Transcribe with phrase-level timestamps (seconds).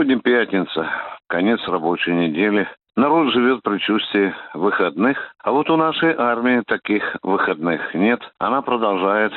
[0.00, 0.88] Сегодня пятница,
[1.26, 2.66] конец рабочей недели.
[2.96, 8.18] Народ живет предчувствии выходных, а вот у нашей армии таких выходных нет.
[8.38, 9.34] Она продолжает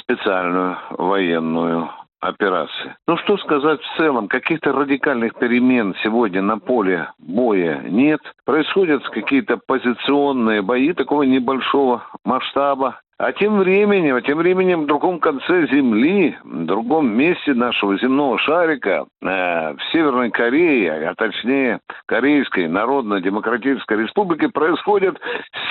[0.00, 2.96] специальную военную операции.
[3.06, 8.20] Ну что сказать в целом, каких-то радикальных перемен сегодня на поле боя нет.
[8.46, 13.00] Происходят какие-то позиционные бои такого небольшого масштаба.
[13.18, 19.06] А тем временем, тем временем в другом конце Земли, в другом месте нашего земного шарика,
[19.22, 25.18] э, в Северной Корее, а точнее Корейской Народно-Демократической Республике, происходят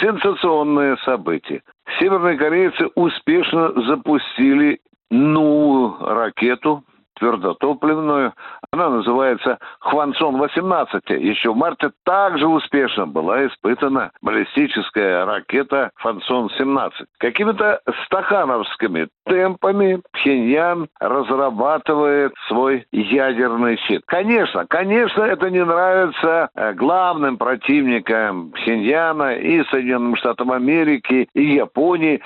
[0.01, 1.61] сенсационные события.
[1.99, 4.79] Северные корейцы успешно запустили
[5.11, 6.83] новую ракету
[7.15, 8.33] твердотопливную.
[8.71, 11.17] Она называется Хвансон-18.
[11.17, 16.91] Еще в марте также успешно была испытана баллистическая ракета Хвансон-17.
[17.17, 24.03] Какими-то стахановскими темпами Пхеньян разрабатывает свой ядерный щит.
[24.05, 32.21] Конечно, конечно, это не нравится э, главным противникам Пхеньяна и Соединенным Штатам Америки, и Японии,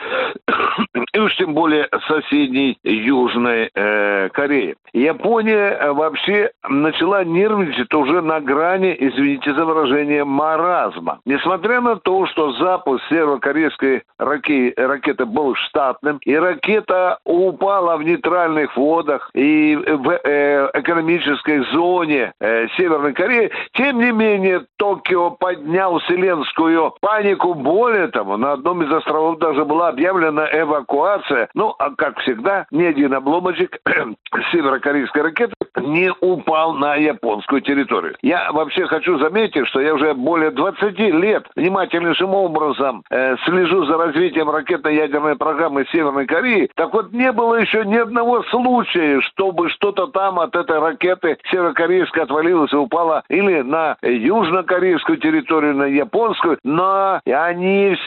[1.50, 4.76] тем более соседней Южной э, Кореи.
[4.94, 11.20] Япония э, вообще начала нервничать уже на грани, извините за выражение, маразма.
[11.26, 18.76] Несмотря на то, что запуск северокорейской раки, ракеты был штатным, и ракета упала в нейтральных
[18.76, 26.94] водах и в э, экономической зоне э, Северной Кореи, тем не менее Токио поднял вселенскую
[27.02, 27.54] панику.
[27.54, 31.39] Более того, на одном из островов даже была объявлена эвакуация.
[31.54, 38.16] Ну, а как всегда, ни один обломочек северо северокорейской ракеты не упал на японскую территорию.
[38.22, 43.98] Я вообще хочу заметить, что я уже более 20 лет внимательнейшим образом э, слежу за
[43.98, 46.70] развитием ракетно-ядерной программы Северной Кореи.
[46.76, 52.24] Так вот, не было еще ни одного случая, чтобы что-то там от этой ракеты северокорейской
[52.24, 57.98] отвалилось и упало или на южнокорейскую территорию, на японскую, но они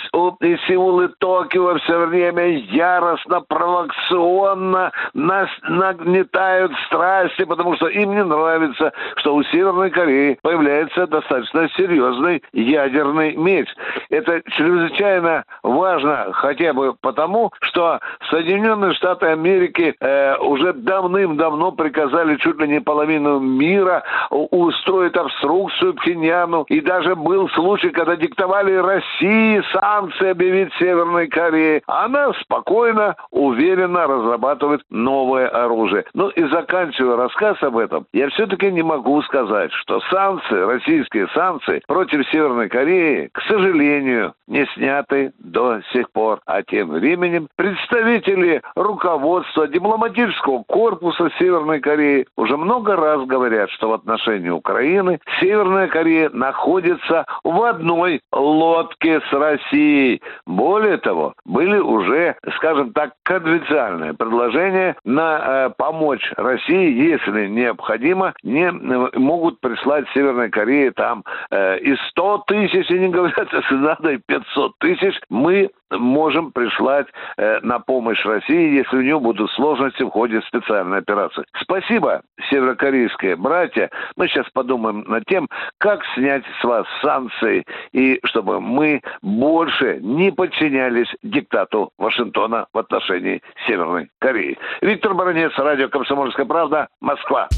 [0.40, 8.24] и Сеул и Токио все время яростно, провокационно нас нагнетают страсти, потому что им не
[8.24, 13.68] нравится, что у Северной Кореи появляется достаточно серьезный ядерный меч.
[14.10, 18.00] Это чрезвычайно важно хотя бы потому, что
[18.30, 26.64] Соединенные Штаты Америки э, уже давным-давно приказали чуть ли не половину мира устроить обструкцию Пхеньяну.
[26.68, 31.82] И даже был случай, когда диктовали России санкции объявить Северной Корее.
[31.86, 36.04] Она спокойно, уверенно разрабатывает новое оружие.
[36.14, 41.82] Ну и заканчивая рассказ об этом, я все-таки не могу сказать, что санкции, российские санкции
[41.86, 46.40] против Северной Кореи, к сожалению, не сняты до сих пор.
[46.46, 53.92] А тем временем представители руководства дипломатического корпуса Северной Кореи уже много раз говорят, что в
[53.94, 60.22] отношении Украины Северная Корея находится в одной лодке с Россией.
[60.46, 68.70] Более того, были уже, скажем так, конвенциальные предложения на э, помочь России, если необходимо, не
[68.70, 74.18] могут прислать Северной Корее там э, и 100 тысяч, и не говорят, если надо, и
[74.18, 80.10] 500 тысяч, мы можем прислать э, на помощь России, если у нее будут сложности в
[80.10, 81.44] ходе специальной операции.
[81.60, 83.90] Спасибо, северокорейские братья.
[84.16, 85.48] Мы сейчас подумаем над тем,
[85.78, 93.42] как снять с вас санкции, и чтобы мы больше не подчинялись диктату Вашингтона в отношении
[93.66, 94.58] Северной Кореи.
[94.80, 97.48] Виктор Баранец, радио «Комсомольская правда», Москва.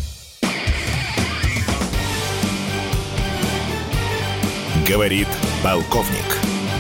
[4.87, 5.29] Говорит
[5.63, 6.54] полковник.